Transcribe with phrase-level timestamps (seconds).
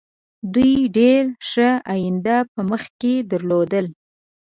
[0.53, 3.89] دوی ډېره ښه آینده په مخکې درلودله.